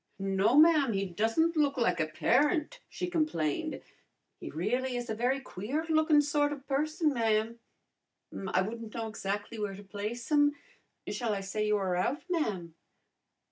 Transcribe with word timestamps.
"No, 0.17 0.57
ma'am, 0.57 0.93
he 0.93 1.05
doesn't 1.05 1.55
look 1.55 1.77
like 1.77 1.99
a 1.99 2.07
parent," 2.07 2.79
she 2.89 3.07
complained. 3.07 3.83
"He 4.39 4.49
really 4.49 4.95
is 4.97 5.11
a 5.11 5.13
very 5.13 5.39
queer 5.39 5.85
lookin' 5.89 6.23
sort 6.23 6.51
of 6.51 6.65
person, 6.67 7.13
ma'am. 7.13 7.59
I 8.51 8.63
wouldn't 8.63 8.95
know 8.95 9.07
exactly 9.07 9.59
where 9.59 9.75
to 9.75 9.83
place 9.83 10.31
him. 10.31 10.55
Shall 11.07 11.35
I 11.35 11.41
say 11.41 11.67
you 11.67 11.77
are 11.77 11.95
out, 11.95 12.23
ma'am?" 12.31 12.73